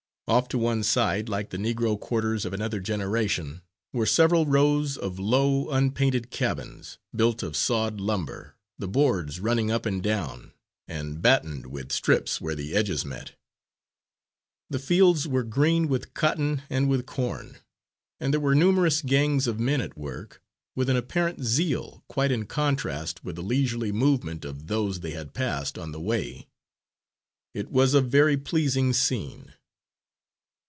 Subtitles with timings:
[0.27, 3.61] Off to one side, like the Negro quarters of another generation,
[3.91, 9.85] were several rows of low, unpainted cabins, built of sawed lumber, the boards running up
[9.85, 10.53] and down,
[10.87, 13.33] and battened with strips where the edges met.
[14.69, 17.57] The fields were green with cotton and with corn,
[18.17, 20.41] and there were numerous gangs of men at work,
[20.77, 25.33] with an apparent zeal quite in contrast with the leisurely movement of those they had
[25.33, 26.47] passed on the way.
[27.53, 29.55] It was a very pleasing scene.